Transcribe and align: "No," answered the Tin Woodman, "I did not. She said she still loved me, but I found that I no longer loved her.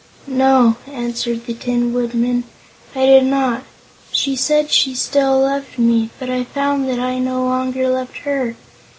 "No," 0.25 0.77
answered 0.87 1.45
the 1.45 1.53
Tin 1.53 1.93
Woodman, 1.93 2.45
"I 2.95 3.05
did 3.05 3.25
not. 3.25 3.65
She 4.11 4.35
said 4.35 4.71
she 4.71 4.95
still 4.95 5.39
loved 5.41 5.77
me, 5.77 6.09
but 6.17 6.27
I 6.27 6.43
found 6.43 6.89
that 6.89 6.99
I 6.99 7.19
no 7.19 7.43
longer 7.43 7.87
loved 7.87 8.17
her. 8.25 8.55